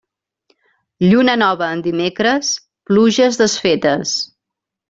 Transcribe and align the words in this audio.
Lluna 1.07 1.35
nova 1.43 1.69
en 1.75 1.85
dimecres, 1.89 2.51
pluges 2.91 3.41
desfetes. 3.43 4.19